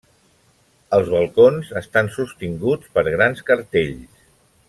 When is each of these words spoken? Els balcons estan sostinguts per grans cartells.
Els 0.97 1.11
balcons 1.15 1.69
estan 1.83 2.09
sostinguts 2.17 2.91
per 2.97 3.05
grans 3.11 3.47
cartells. 3.51 4.27